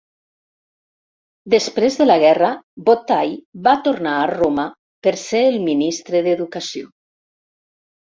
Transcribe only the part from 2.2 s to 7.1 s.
guerra, Bottai va tornar a Roma per ser el ministre d'Educació.